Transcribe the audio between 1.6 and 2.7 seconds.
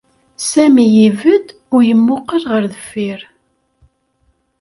u yemmuqqel ɣer